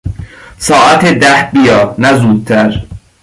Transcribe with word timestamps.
ساعت 0.65 1.05
ده 1.21 1.33
بیا، 1.53 1.95
نه 2.01 2.11
زودتر. 2.19 2.69